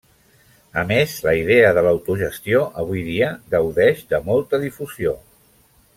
A 0.81 0.83
més 0.91 1.11
la 1.25 1.33
idea 1.41 1.67
de 1.77 1.83
l'autogestió 1.87 2.63
avui 2.85 3.03
dia 3.11 3.29
gaudeix 3.57 4.03
de 4.15 4.25
molta 4.31 4.65
difusió. 4.65 5.19